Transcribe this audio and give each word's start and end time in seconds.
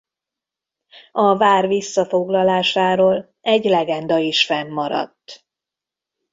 A 1.11 1.37
vár 1.37 1.67
visszafoglalásáról 1.67 3.33
egy 3.41 3.63
legenda 3.65 4.17
is 4.17 4.45
fennmaradt. 4.45 5.45